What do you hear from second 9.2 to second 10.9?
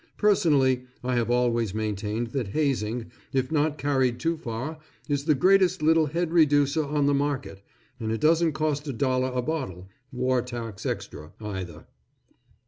a bottle, war tax